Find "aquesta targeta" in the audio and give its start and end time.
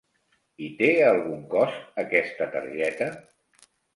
2.05-3.13